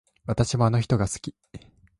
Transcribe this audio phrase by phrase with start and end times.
[0.25, 1.35] 私もあの人が好き